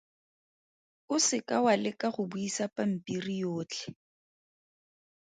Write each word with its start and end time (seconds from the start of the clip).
O 1.13 1.15
se 1.25 1.37
ka 1.47 1.57
wa 1.65 1.73
leka 1.83 2.07
go 2.13 2.23
buisa 2.31 2.65
pampiri 2.75 3.35
yotlhe. 3.43 3.85